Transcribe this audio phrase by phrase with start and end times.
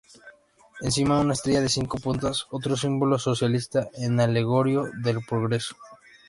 [0.81, 5.75] Encima, una estrella de cinco puntas, otro símbolo socialista, en alegoría del progreso.